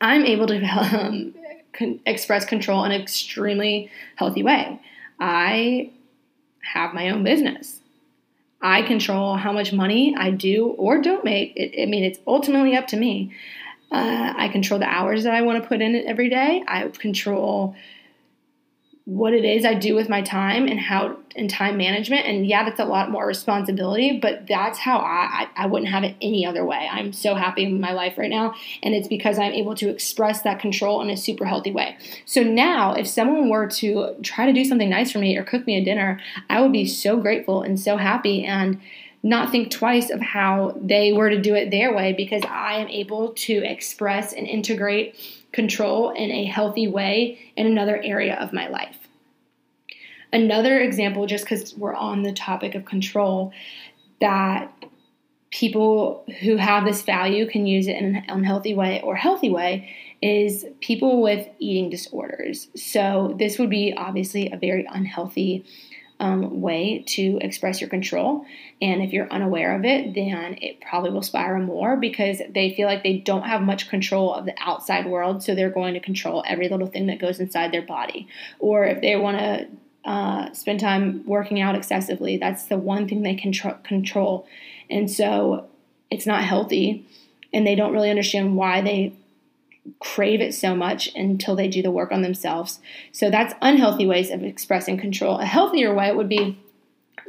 I'm 0.00 0.24
able 0.24 0.46
to 0.48 0.62
um, 0.64 1.34
con- 1.72 2.00
express 2.06 2.44
control 2.44 2.84
in 2.84 2.92
an 2.92 3.00
extremely 3.00 3.90
healthy 4.16 4.42
way. 4.42 4.80
I 5.18 5.90
have 6.60 6.92
my 6.92 7.10
own 7.10 7.24
business. 7.24 7.80
I 8.60 8.82
control 8.82 9.36
how 9.36 9.52
much 9.52 9.72
money 9.72 10.14
I 10.16 10.30
do 10.30 10.68
or 10.78 11.00
don't 11.00 11.24
make. 11.24 11.52
It, 11.56 11.80
I 11.80 11.86
mean, 11.86 12.04
it's 12.04 12.18
ultimately 12.26 12.76
up 12.76 12.88
to 12.88 12.96
me. 12.96 13.32
Uh, 13.90 14.34
I 14.36 14.48
control 14.48 14.78
the 14.78 14.86
hours 14.86 15.24
that 15.24 15.34
I 15.34 15.42
want 15.42 15.62
to 15.62 15.68
put 15.68 15.80
in 15.80 15.94
it 15.94 16.04
every 16.06 16.28
day. 16.28 16.62
I 16.66 16.88
control 16.88 17.74
what 19.08 19.32
it 19.32 19.42
is 19.42 19.64
I 19.64 19.72
do 19.72 19.94
with 19.94 20.10
my 20.10 20.20
time 20.20 20.68
and 20.68 20.78
how 20.78 21.16
and 21.34 21.48
time 21.48 21.78
management. 21.78 22.26
And 22.26 22.46
yeah, 22.46 22.62
that's 22.64 22.78
a 22.78 22.84
lot 22.84 23.10
more 23.10 23.26
responsibility, 23.26 24.18
but 24.20 24.46
that's 24.46 24.78
how 24.78 24.98
I, 24.98 25.46
I, 25.56 25.64
I 25.64 25.66
wouldn't 25.66 25.90
have 25.90 26.04
it 26.04 26.14
any 26.20 26.44
other 26.44 26.62
way. 26.62 26.86
I'm 26.90 27.14
so 27.14 27.34
happy 27.34 27.64
in 27.64 27.80
my 27.80 27.92
life 27.92 28.18
right 28.18 28.28
now. 28.28 28.54
And 28.82 28.94
it's 28.94 29.08
because 29.08 29.38
I'm 29.38 29.52
able 29.52 29.74
to 29.76 29.88
express 29.88 30.42
that 30.42 30.60
control 30.60 31.00
in 31.00 31.08
a 31.08 31.16
super 31.16 31.46
healthy 31.46 31.70
way. 31.70 31.96
So 32.26 32.42
now 32.42 32.92
if 32.92 33.08
someone 33.08 33.48
were 33.48 33.66
to 33.68 34.14
try 34.22 34.44
to 34.44 34.52
do 34.52 34.62
something 34.62 34.90
nice 34.90 35.10
for 35.10 35.20
me 35.20 35.38
or 35.38 35.42
cook 35.42 35.66
me 35.66 35.78
a 35.78 35.84
dinner, 35.84 36.20
I 36.50 36.60
would 36.60 36.72
be 36.72 36.84
so 36.84 37.16
grateful 37.16 37.62
and 37.62 37.80
so 37.80 37.96
happy 37.96 38.44
and 38.44 38.78
not 39.22 39.50
think 39.50 39.70
twice 39.70 40.10
of 40.10 40.20
how 40.20 40.76
they 40.82 41.14
were 41.14 41.30
to 41.30 41.40
do 41.40 41.54
it 41.54 41.70
their 41.70 41.94
way 41.94 42.12
because 42.12 42.42
I 42.46 42.74
am 42.74 42.88
able 42.88 43.32
to 43.32 43.54
express 43.64 44.34
and 44.34 44.46
integrate 44.46 45.16
control 45.52 46.10
in 46.10 46.30
a 46.30 46.44
healthy 46.44 46.88
way 46.88 47.38
in 47.56 47.66
another 47.66 47.98
area 48.02 48.36
of 48.36 48.52
my 48.52 48.68
life. 48.68 48.97
Another 50.32 50.78
example, 50.78 51.26
just 51.26 51.44
because 51.44 51.74
we're 51.74 51.94
on 51.94 52.22
the 52.22 52.32
topic 52.32 52.74
of 52.74 52.84
control, 52.84 53.52
that 54.20 54.72
people 55.50 56.24
who 56.40 56.56
have 56.56 56.84
this 56.84 57.02
value 57.02 57.48
can 57.48 57.66
use 57.66 57.86
it 57.86 57.96
in 57.96 58.16
an 58.16 58.24
unhealthy 58.28 58.74
way 58.74 59.00
or 59.02 59.16
healthy 59.16 59.48
way 59.48 59.94
is 60.20 60.66
people 60.80 61.22
with 61.22 61.48
eating 61.58 61.88
disorders. 61.88 62.68
So, 62.76 63.34
this 63.38 63.58
would 63.58 63.70
be 63.70 63.94
obviously 63.96 64.50
a 64.50 64.56
very 64.56 64.86
unhealthy 64.90 65.64
um, 66.20 66.60
way 66.60 67.04
to 67.06 67.38
express 67.40 67.80
your 67.80 67.88
control. 67.88 68.44
And 68.82 69.00
if 69.02 69.12
you're 69.12 69.32
unaware 69.32 69.76
of 69.76 69.84
it, 69.84 70.14
then 70.14 70.58
it 70.60 70.80
probably 70.80 71.10
will 71.10 71.22
spiral 71.22 71.62
more 71.62 71.96
because 71.96 72.42
they 72.52 72.74
feel 72.74 72.88
like 72.88 73.04
they 73.04 73.18
don't 73.18 73.44
have 73.44 73.62
much 73.62 73.88
control 73.88 74.34
of 74.34 74.44
the 74.44 74.54
outside 74.58 75.06
world. 75.06 75.42
So, 75.42 75.54
they're 75.54 75.70
going 75.70 75.94
to 75.94 76.00
control 76.00 76.42
every 76.46 76.68
little 76.68 76.88
thing 76.88 77.06
that 77.06 77.20
goes 77.20 77.38
inside 77.38 77.72
their 77.72 77.82
body. 77.82 78.26
Or 78.58 78.84
if 78.84 79.00
they 79.00 79.16
want 79.16 79.38
to 79.38 79.68
uh, 80.08 80.50
spend 80.54 80.80
time 80.80 81.22
working 81.26 81.60
out 81.60 81.74
excessively. 81.74 82.38
That's 82.38 82.64
the 82.64 82.78
one 82.78 83.06
thing 83.06 83.22
they 83.22 83.34
can 83.34 83.52
tr- 83.52 83.76
control. 83.84 84.46
And 84.88 85.10
so 85.10 85.68
it's 86.10 86.26
not 86.26 86.44
healthy. 86.44 87.06
And 87.52 87.66
they 87.66 87.74
don't 87.74 87.92
really 87.92 88.08
understand 88.08 88.56
why 88.56 88.80
they 88.80 89.12
crave 89.98 90.40
it 90.40 90.54
so 90.54 90.74
much 90.74 91.14
until 91.14 91.54
they 91.54 91.68
do 91.68 91.82
the 91.82 91.90
work 91.90 92.10
on 92.10 92.22
themselves. 92.22 92.80
So 93.12 93.28
that's 93.28 93.52
unhealthy 93.60 94.06
ways 94.06 94.30
of 94.30 94.42
expressing 94.42 94.96
control. 94.96 95.40
A 95.40 95.44
healthier 95.44 95.94
way 95.94 96.10
would 96.10 96.28
be 96.28 96.58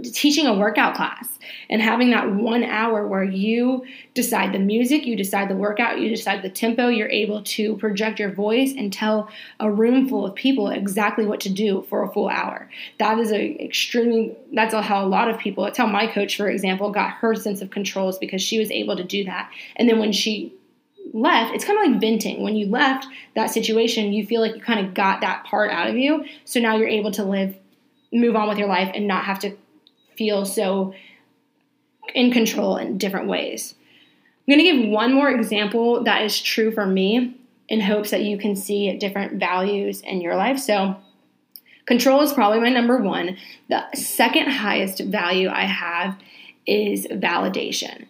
teaching 0.03 0.47
a 0.47 0.53
workout 0.53 0.95
class 0.95 1.39
and 1.69 1.81
having 1.81 2.11
that 2.11 2.31
one 2.31 2.63
hour 2.63 3.07
where 3.07 3.23
you 3.23 3.85
decide 4.13 4.53
the 4.53 4.59
music, 4.59 5.05
you 5.05 5.15
decide 5.15 5.49
the 5.49 5.55
workout, 5.55 5.99
you 5.99 6.09
decide 6.09 6.41
the 6.41 6.49
tempo, 6.49 6.87
you're 6.87 7.09
able 7.09 7.43
to 7.43 7.75
project 7.77 8.19
your 8.19 8.31
voice 8.31 8.73
and 8.77 8.93
tell 8.93 9.29
a 9.59 9.69
room 9.69 10.07
full 10.07 10.25
of 10.25 10.35
people 10.35 10.69
exactly 10.69 11.25
what 11.25 11.41
to 11.41 11.49
do 11.49 11.81
for 11.89 12.03
a 12.03 12.11
full 12.11 12.29
hour. 12.29 12.69
That 12.97 13.19
is 13.19 13.31
a 13.31 13.63
extremely 13.63 14.35
that's 14.53 14.73
how 14.73 15.05
a 15.05 15.07
lot 15.07 15.29
of 15.29 15.37
people, 15.37 15.63
that's 15.65 15.77
how 15.77 15.87
my 15.87 16.07
coach, 16.07 16.37
for 16.37 16.49
example, 16.49 16.91
got 16.91 17.11
her 17.11 17.35
sense 17.35 17.61
of 17.61 17.69
controls 17.69 18.17
because 18.17 18.41
she 18.41 18.59
was 18.59 18.71
able 18.71 18.95
to 18.95 19.03
do 19.03 19.25
that. 19.25 19.51
And 19.75 19.89
then 19.89 19.99
when 19.99 20.11
she 20.11 20.53
left, 21.13 21.53
it's 21.53 21.65
kind 21.65 21.79
of 21.79 21.91
like 21.91 22.01
venting. 22.01 22.41
When 22.41 22.55
you 22.55 22.67
left 22.67 23.07
that 23.35 23.49
situation, 23.49 24.13
you 24.13 24.25
feel 24.25 24.41
like 24.41 24.55
you 24.55 24.61
kind 24.61 24.85
of 24.85 24.93
got 24.93 25.21
that 25.21 25.43
part 25.45 25.71
out 25.71 25.89
of 25.89 25.97
you. 25.97 26.25
So 26.45 26.59
now 26.59 26.77
you're 26.77 26.87
able 26.87 27.11
to 27.11 27.23
live, 27.23 27.55
move 28.11 28.35
on 28.35 28.47
with 28.47 28.57
your 28.57 28.67
life 28.67 28.91
and 28.93 29.07
not 29.07 29.25
have 29.25 29.39
to 29.39 29.55
feel 30.19 30.45
so 30.45 30.93
in 32.13 32.29
control 32.29 32.75
in 32.75 32.97
different 32.97 33.27
ways. 33.27 33.73
I'm 34.47 34.57
going 34.57 34.65
to 34.65 34.81
give 34.81 34.91
one 34.91 35.13
more 35.13 35.29
example 35.31 36.03
that 36.03 36.23
is 36.23 36.41
true 36.41 36.71
for 36.71 36.85
me 36.85 37.37
in 37.69 37.79
hopes 37.79 38.11
that 38.11 38.23
you 38.23 38.37
can 38.37 38.55
see 38.55 38.91
different 38.97 39.39
values 39.39 40.01
in 40.01 40.19
your 40.19 40.35
life. 40.35 40.59
So, 40.59 40.97
control 41.85 42.21
is 42.21 42.33
probably 42.33 42.59
my 42.59 42.69
number 42.69 42.97
one. 42.97 43.37
The 43.69 43.85
second 43.95 44.49
highest 44.49 44.99
value 44.99 45.49
I 45.49 45.63
have 45.63 46.17
is 46.67 47.07
validation. 47.07 48.05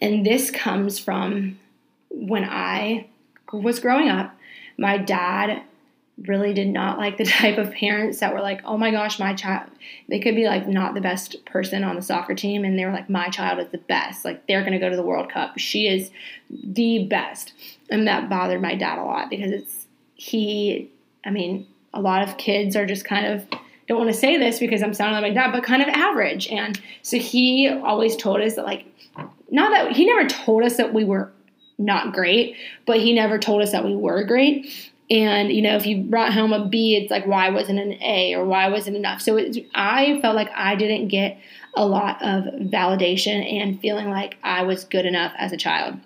And 0.00 0.26
this 0.26 0.50
comes 0.50 0.98
from 0.98 1.60
when 2.10 2.44
I 2.44 3.06
was 3.52 3.78
growing 3.78 4.08
up, 4.08 4.34
my 4.78 4.98
dad 4.98 5.62
really 6.18 6.52
did 6.52 6.68
not 6.68 6.98
like 6.98 7.16
the 7.16 7.24
type 7.40 7.58
of 7.58 7.72
parents 7.72 8.20
that 8.20 8.34
were 8.34 8.40
like, 8.40 8.60
oh 8.64 8.76
my 8.76 8.90
gosh, 8.90 9.18
my 9.18 9.34
child, 9.34 9.70
they 10.08 10.20
could 10.20 10.34
be 10.34 10.46
like 10.46 10.68
not 10.68 10.94
the 10.94 11.00
best 11.00 11.44
person 11.44 11.84
on 11.84 11.96
the 11.96 12.02
soccer 12.02 12.34
team. 12.34 12.64
And 12.64 12.78
they 12.78 12.84
were 12.84 12.92
like, 12.92 13.10
my 13.10 13.28
child 13.28 13.58
is 13.58 13.70
the 13.70 13.78
best. 13.78 14.24
Like 14.24 14.46
they're 14.46 14.60
going 14.60 14.72
to 14.72 14.78
go 14.78 14.90
to 14.90 14.96
the 14.96 15.02
World 15.02 15.30
Cup. 15.30 15.58
She 15.58 15.88
is 15.88 16.10
the 16.50 17.04
best. 17.04 17.52
And 17.90 18.06
that 18.06 18.28
bothered 18.28 18.62
my 18.62 18.74
dad 18.74 18.98
a 18.98 19.04
lot 19.04 19.30
because 19.30 19.50
it's, 19.50 19.86
he, 20.14 20.90
I 21.24 21.30
mean, 21.30 21.66
a 21.94 22.00
lot 22.00 22.26
of 22.26 22.36
kids 22.36 22.76
are 22.76 22.86
just 22.86 23.04
kind 23.04 23.26
of, 23.26 23.46
don't 23.88 23.98
want 23.98 24.10
to 24.10 24.18
say 24.18 24.38
this 24.38 24.58
because 24.58 24.82
I'm 24.82 24.94
sounding 24.94 25.20
like 25.20 25.34
my 25.34 25.42
dad, 25.42 25.52
but 25.52 25.64
kind 25.64 25.82
of 25.82 25.88
average. 25.88 26.48
And 26.48 26.80
so 27.02 27.18
he 27.18 27.68
always 27.68 28.16
told 28.16 28.40
us 28.40 28.54
that, 28.54 28.64
like, 28.64 28.86
not 29.50 29.70
that 29.72 29.92
he 29.92 30.06
never 30.06 30.26
told 30.28 30.62
us 30.62 30.76
that 30.76 30.94
we 30.94 31.04
were 31.04 31.30
not 31.78 32.12
great, 32.12 32.56
but 32.86 33.00
he 33.00 33.12
never 33.12 33.38
told 33.38 33.60
us 33.60 33.72
that 33.72 33.84
we 33.84 33.94
were 33.94 34.24
great. 34.24 34.91
And, 35.12 35.52
you 35.52 35.60
know, 35.60 35.76
if 35.76 35.84
you 35.84 36.02
brought 36.04 36.32
home 36.32 36.54
a 36.54 36.66
B, 36.66 36.96
it's 36.96 37.10
like, 37.10 37.26
why 37.26 37.50
wasn't 37.50 37.78
an 37.78 38.02
A 38.02 38.34
or 38.34 38.46
why 38.46 38.68
wasn't 38.68 38.96
enough? 38.96 39.20
So 39.20 39.36
it, 39.36 39.58
I 39.74 40.18
felt 40.22 40.34
like 40.34 40.50
I 40.56 40.74
didn't 40.74 41.08
get 41.08 41.38
a 41.74 41.84
lot 41.84 42.22
of 42.22 42.44
validation 42.44 43.44
and 43.60 43.78
feeling 43.78 44.08
like 44.08 44.38
I 44.42 44.62
was 44.62 44.84
good 44.84 45.04
enough 45.04 45.34
as 45.36 45.52
a 45.52 45.58
child. 45.58 45.98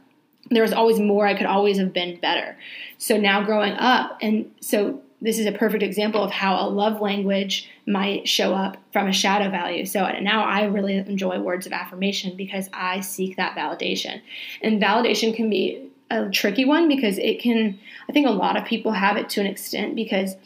There 0.50 0.62
was 0.62 0.72
always 0.72 0.98
more. 0.98 1.24
I 1.24 1.34
could 1.34 1.46
always 1.46 1.78
have 1.78 1.92
been 1.92 2.18
better. 2.18 2.58
So 2.98 3.16
now 3.16 3.44
growing 3.44 3.74
up, 3.74 4.18
and 4.20 4.52
so 4.60 5.00
this 5.22 5.38
is 5.38 5.46
a 5.46 5.52
perfect 5.52 5.84
example 5.84 6.24
of 6.24 6.32
how 6.32 6.66
a 6.66 6.68
love 6.68 7.00
language 7.00 7.70
might 7.86 8.28
show 8.28 8.54
up 8.54 8.76
from 8.92 9.06
a 9.06 9.12
shadow 9.12 9.48
value. 9.50 9.86
So 9.86 10.04
now 10.20 10.44
I 10.44 10.64
really 10.64 10.96
enjoy 10.96 11.38
words 11.38 11.64
of 11.64 11.72
affirmation 11.72 12.36
because 12.36 12.68
I 12.72 13.02
seek 13.02 13.36
that 13.36 13.56
validation. 13.56 14.20
And 14.62 14.82
validation 14.82 15.34
can 15.34 15.48
be 15.48 15.90
a 16.10 16.28
tricky 16.30 16.64
one 16.64 16.88
because 16.88 17.18
it 17.18 17.40
can 17.40 17.78
I 18.08 18.12
think 18.12 18.26
a 18.26 18.32
lot 18.32 18.56
of 18.56 18.64
people 18.64 18.92
have 18.92 19.16
it 19.16 19.28
to 19.30 19.40
an 19.40 19.46
extent 19.46 19.94
because 19.94 20.36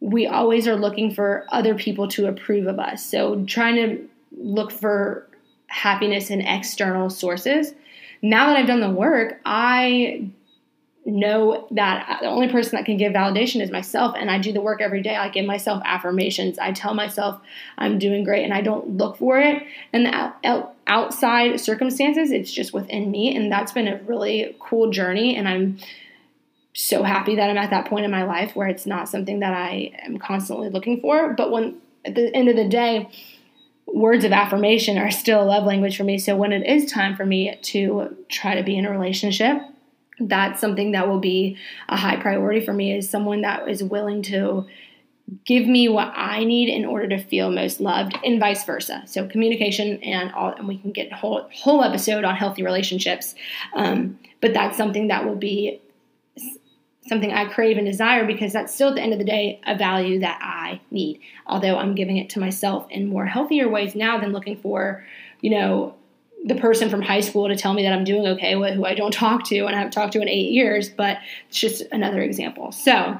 we 0.00 0.26
always 0.26 0.68
are 0.68 0.76
looking 0.76 1.12
for 1.12 1.44
other 1.48 1.74
people 1.74 2.06
to 2.08 2.26
approve 2.26 2.66
of 2.66 2.78
us. 2.78 3.04
So 3.04 3.44
trying 3.46 3.76
to 3.76 4.08
look 4.36 4.70
for 4.70 5.28
happiness 5.66 6.30
in 6.30 6.40
external 6.40 7.10
sources. 7.10 7.74
Now 8.22 8.46
that 8.46 8.56
I've 8.56 8.66
done 8.66 8.80
the 8.80 8.90
work, 8.90 9.40
I 9.44 10.30
know 11.04 11.66
that 11.70 12.18
the 12.20 12.28
only 12.28 12.48
person 12.48 12.76
that 12.76 12.84
can 12.84 12.96
give 12.96 13.12
validation 13.12 13.62
is 13.62 13.70
myself 13.70 14.14
and 14.18 14.30
I 14.30 14.38
do 14.38 14.52
the 14.52 14.60
work 14.60 14.80
every 14.80 15.02
day. 15.02 15.16
I 15.16 15.28
give 15.30 15.46
myself 15.46 15.82
affirmations. 15.84 16.58
I 16.58 16.72
tell 16.72 16.94
myself 16.94 17.40
I'm 17.78 17.98
doing 17.98 18.24
great 18.24 18.44
and 18.44 18.52
I 18.52 18.60
don't 18.60 18.96
look 18.96 19.16
for 19.16 19.38
it 19.38 19.62
And 19.92 20.06
the 20.06 20.68
outside 20.88 21.60
circumstances. 21.60 22.30
It's 22.30 22.52
just 22.52 22.72
within 22.72 23.10
me 23.10 23.34
and 23.36 23.50
that's 23.50 23.72
been 23.72 23.88
a 23.88 24.02
really 24.04 24.56
cool 24.58 24.90
journey 24.90 25.36
and 25.36 25.48
I'm 25.48 25.78
so 26.74 27.02
happy 27.02 27.36
that 27.36 27.50
I'm 27.50 27.58
at 27.58 27.70
that 27.70 27.86
point 27.86 28.04
in 28.04 28.10
my 28.10 28.24
life 28.24 28.54
where 28.54 28.68
it's 28.68 28.86
not 28.86 29.08
something 29.08 29.40
that 29.40 29.52
I 29.52 29.92
am 30.02 30.18
constantly 30.18 30.68
looking 30.68 31.00
for, 31.00 31.34
but 31.34 31.50
when 31.50 31.76
at 32.04 32.14
the 32.14 32.34
end 32.34 32.48
of 32.48 32.56
the 32.56 32.68
day 32.68 33.10
words 33.86 34.24
of 34.24 34.32
affirmation 34.32 34.98
are 34.98 35.10
still 35.10 35.42
a 35.42 35.44
love 35.44 35.64
language 35.64 35.96
for 35.96 36.04
me. 36.04 36.18
So 36.18 36.36
when 36.36 36.52
it 36.52 36.66
is 36.66 36.90
time 36.90 37.16
for 37.16 37.24
me 37.24 37.58
to 37.62 38.16
try 38.28 38.54
to 38.54 38.62
be 38.62 38.76
in 38.76 38.86
a 38.86 38.90
relationship, 38.90 39.60
that's 40.20 40.60
something 40.60 40.92
that 40.92 41.08
will 41.08 41.20
be 41.20 41.56
a 41.88 41.96
high 41.96 42.16
priority 42.16 42.64
for 42.64 42.72
me 42.72 42.96
is 42.96 43.08
someone 43.08 43.42
that 43.42 43.68
is 43.68 43.82
willing 43.82 44.22
to 44.22 44.66
give 45.44 45.66
me 45.66 45.88
what 45.88 46.12
I 46.14 46.44
need 46.44 46.68
in 46.68 46.84
order 46.84 47.08
to 47.08 47.18
feel 47.18 47.50
most 47.50 47.80
loved 47.80 48.16
and 48.24 48.40
vice 48.40 48.64
versa. 48.64 49.02
So 49.06 49.26
communication 49.26 50.02
and 50.02 50.32
all, 50.32 50.52
and 50.52 50.66
we 50.66 50.78
can 50.78 50.92
get 50.92 51.12
a 51.12 51.14
whole, 51.14 51.48
whole 51.52 51.82
episode 51.82 52.24
on 52.24 52.36
healthy 52.36 52.62
relationships. 52.62 53.34
Um, 53.74 54.18
but 54.40 54.54
that's 54.54 54.76
something 54.76 55.08
that 55.08 55.26
will 55.26 55.36
be 55.36 55.80
something 57.08 57.32
I 57.32 57.46
crave 57.46 57.78
and 57.78 57.86
desire 57.86 58.26
because 58.26 58.52
that's 58.52 58.74
still 58.74 58.90
at 58.90 58.94
the 58.94 59.02
end 59.02 59.12
of 59.12 59.18
the 59.18 59.24
day 59.24 59.60
a 59.66 59.76
value 59.76 60.20
that 60.20 60.38
I 60.42 60.80
need. 60.90 61.20
Although 61.46 61.76
I'm 61.76 61.94
giving 61.94 62.18
it 62.18 62.30
to 62.30 62.40
myself 62.40 62.86
in 62.90 63.08
more 63.08 63.26
healthier 63.26 63.68
ways 63.68 63.94
now 63.94 64.18
than 64.18 64.32
looking 64.32 64.56
for, 64.56 65.04
you 65.40 65.50
know, 65.50 65.94
the 66.44 66.54
person 66.54 66.88
from 66.88 67.02
high 67.02 67.20
school 67.20 67.48
to 67.48 67.56
tell 67.56 67.74
me 67.74 67.82
that 67.82 67.92
I'm 67.92 68.04
doing 68.04 68.26
okay 68.28 68.54
with 68.54 68.74
who 68.74 68.84
I 68.84 68.94
don't 68.94 69.12
talk 69.12 69.44
to 69.44 69.58
and 69.60 69.74
I 69.74 69.78
haven't 69.78 69.92
talked 69.92 70.12
to 70.12 70.20
in 70.20 70.28
eight 70.28 70.52
years, 70.52 70.88
but 70.88 71.18
it's 71.48 71.58
just 71.58 71.82
another 71.90 72.20
example. 72.20 72.72
So 72.72 73.18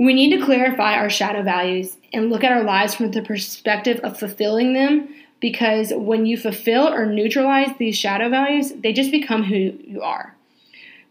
we 0.00 0.14
need 0.14 0.34
to 0.34 0.42
clarify 0.42 0.94
our 0.94 1.10
shadow 1.10 1.42
values 1.42 1.98
and 2.14 2.30
look 2.30 2.42
at 2.42 2.52
our 2.52 2.64
lives 2.64 2.94
from 2.94 3.10
the 3.10 3.20
perspective 3.20 4.00
of 4.02 4.18
fulfilling 4.18 4.72
them 4.72 5.14
because 5.40 5.92
when 5.94 6.24
you 6.24 6.38
fulfill 6.38 6.88
or 6.88 7.04
neutralize 7.04 7.68
these 7.78 7.98
shadow 7.98 8.30
values, 8.30 8.72
they 8.78 8.94
just 8.94 9.10
become 9.10 9.42
who 9.42 9.56
you 9.84 10.00
are. 10.00 10.34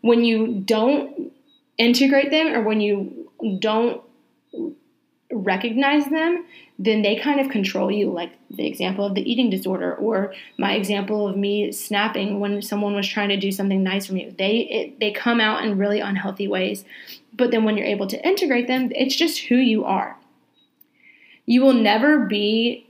When 0.02 0.24
you 0.24 0.62
don't 0.66 1.32
integrate 1.78 2.32
them 2.32 2.48
or 2.48 2.64
when 2.64 2.82
you 2.82 3.30
don't 3.60 4.02
recognize 5.32 6.06
them, 6.10 6.46
then 6.78 7.02
they 7.02 7.16
kind 7.16 7.40
of 7.40 7.50
control 7.50 7.92
you. 7.92 8.10
Like 8.12 8.32
the 8.50 8.66
example 8.66 9.06
of 9.06 9.16
the 9.16 9.30
eating 9.30 9.50
disorder, 9.50 9.96
or 9.96 10.34
my 10.58 10.74
example 10.74 11.28
of 11.28 11.38
me 11.38 11.72
snapping 11.72 12.40
when 12.40 12.62
someone 12.62 12.96
was 12.96 13.08
trying 13.08 13.30
to 13.30 13.38
do 13.38 13.52
something 13.52 13.84
nice 13.84 14.08
for 14.08 14.14
me. 14.14 14.34
They 14.38 14.58
it, 14.58 15.00
they 15.00 15.12
come 15.12 15.40
out 15.40 15.64
in 15.64 15.78
really 15.78 16.00
unhealthy 16.00 16.48
ways. 16.48 16.86
But 17.34 17.52
then 17.52 17.64
when 17.64 17.78
you're 17.78 17.88
able 17.88 18.08
to 18.08 18.28
integrate 18.28 18.68
them, 18.68 18.92
it's 18.96 19.16
just 19.16 19.40
who 19.40 19.56
you 19.56 19.86
are. 19.86 20.18
You 21.46 21.62
will 21.62 21.74
never 21.74 22.26
be 22.26 22.88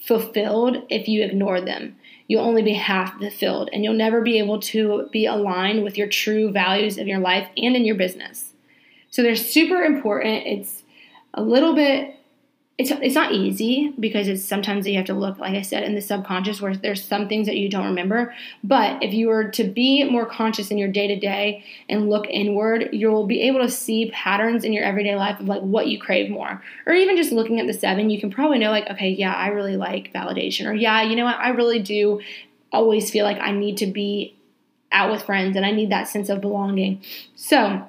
fulfilled 0.00 0.82
if 0.88 1.08
you 1.08 1.22
ignore 1.22 1.60
them. 1.60 1.96
You'll 2.28 2.44
only 2.44 2.62
be 2.62 2.74
half 2.74 3.18
fulfilled, 3.18 3.70
and 3.72 3.84
you'll 3.84 3.94
never 3.94 4.20
be 4.20 4.38
able 4.38 4.60
to 4.60 5.08
be 5.12 5.26
aligned 5.26 5.84
with 5.84 5.96
your 5.96 6.08
true 6.08 6.50
values 6.50 6.98
of 6.98 7.06
your 7.06 7.20
life 7.20 7.48
and 7.56 7.76
in 7.76 7.84
your 7.84 7.94
business. 7.94 8.52
So 9.10 9.22
they're 9.22 9.36
super 9.36 9.82
important. 9.82 10.46
It's 10.46 10.82
a 11.34 11.42
little 11.42 11.74
bit 11.74 12.16
it's 12.78 12.90
it's 12.90 13.14
not 13.14 13.32
easy 13.32 13.94
because 13.98 14.28
it's 14.28 14.44
sometimes 14.44 14.86
you 14.86 14.96
have 14.96 15.06
to 15.06 15.14
look 15.14 15.38
like 15.38 15.54
i 15.54 15.62
said 15.62 15.82
in 15.82 15.94
the 15.94 16.00
subconscious 16.00 16.60
where 16.60 16.76
there's 16.76 17.02
some 17.02 17.26
things 17.26 17.46
that 17.46 17.56
you 17.56 17.70
don't 17.70 17.86
remember. 17.86 18.34
But 18.62 19.02
if 19.02 19.14
you 19.14 19.28
were 19.28 19.50
to 19.52 19.64
be 19.64 20.04
more 20.04 20.26
conscious 20.26 20.70
in 20.70 20.76
your 20.76 20.90
day 20.90 21.06
to 21.06 21.16
day 21.18 21.64
and 21.88 22.10
look 22.10 22.26
inward 22.28 22.90
you'll 22.92 23.26
be 23.26 23.42
able 23.42 23.60
to 23.60 23.70
see 23.70 24.10
patterns 24.12 24.64
in 24.64 24.74
your 24.74 24.84
everyday 24.84 25.16
life 25.16 25.40
of 25.40 25.48
like 25.48 25.62
what 25.62 25.86
you 25.86 25.98
crave 25.98 26.30
more. 26.30 26.62
Or 26.86 26.92
even 26.92 27.16
just 27.16 27.32
looking 27.32 27.60
at 27.60 27.66
the 27.66 27.72
seven 27.72 28.10
you 28.10 28.20
can 28.20 28.30
probably 28.30 28.58
know 28.58 28.70
like 28.70 28.90
okay 28.90 29.08
yeah 29.08 29.32
i 29.32 29.48
really 29.48 29.76
like 29.76 30.12
validation. 30.12 30.66
Or 30.66 30.74
yeah 30.74 31.02
you 31.02 31.16
know 31.16 31.24
what? 31.24 31.38
I 31.38 31.50
really 31.50 31.78
do 31.78 32.20
always 32.72 33.10
feel 33.10 33.24
like 33.24 33.38
i 33.38 33.52
need 33.52 33.78
to 33.78 33.86
be 33.86 34.36
out 34.92 35.10
with 35.10 35.22
friends 35.22 35.56
and 35.56 35.64
i 35.64 35.70
need 35.70 35.90
that 35.90 36.08
sense 36.08 36.28
of 36.28 36.42
belonging. 36.42 37.02
So 37.36 37.88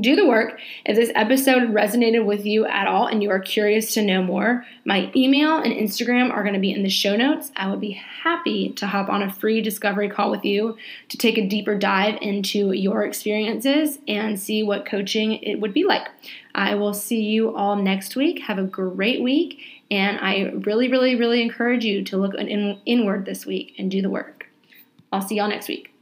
do 0.00 0.14
the 0.14 0.26
work. 0.26 0.60
If 0.84 0.96
this 0.96 1.10
episode 1.14 1.70
resonated 1.70 2.24
with 2.24 2.44
you 2.44 2.66
at 2.66 2.86
all 2.86 3.06
and 3.06 3.22
you 3.22 3.30
are 3.30 3.40
curious 3.40 3.94
to 3.94 4.02
know 4.02 4.22
more, 4.22 4.66
my 4.84 5.10
email 5.16 5.58
and 5.58 5.72
Instagram 5.72 6.30
are 6.30 6.42
going 6.42 6.54
to 6.54 6.60
be 6.60 6.72
in 6.72 6.82
the 6.82 6.90
show 6.90 7.16
notes. 7.16 7.50
I 7.56 7.70
would 7.70 7.80
be 7.80 7.92
happy 7.92 8.70
to 8.70 8.86
hop 8.86 9.08
on 9.08 9.22
a 9.22 9.32
free 9.32 9.62
discovery 9.62 10.10
call 10.10 10.30
with 10.30 10.44
you 10.44 10.76
to 11.08 11.16
take 11.16 11.38
a 11.38 11.46
deeper 11.46 11.76
dive 11.76 12.18
into 12.20 12.72
your 12.72 13.04
experiences 13.04 13.98
and 14.06 14.38
see 14.38 14.62
what 14.62 14.84
coaching 14.84 15.34
it 15.42 15.60
would 15.60 15.72
be 15.72 15.84
like. 15.84 16.08
I 16.54 16.74
will 16.74 16.94
see 16.94 17.22
you 17.22 17.56
all 17.56 17.76
next 17.76 18.16
week. 18.16 18.40
Have 18.40 18.58
a 18.58 18.64
great 18.64 19.22
week, 19.22 19.60
and 19.90 20.18
I 20.18 20.52
really, 20.66 20.90
really, 20.90 21.14
really 21.14 21.40
encourage 21.40 21.84
you 21.84 22.04
to 22.04 22.16
look 22.16 22.34
in, 22.34 22.78
inward 22.84 23.24
this 23.24 23.46
week 23.46 23.74
and 23.78 23.90
do 23.90 24.02
the 24.02 24.10
work. 24.10 24.46
I'll 25.12 25.22
see 25.22 25.36
y'all 25.36 25.48
next 25.48 25.68
week. 25.68 25.97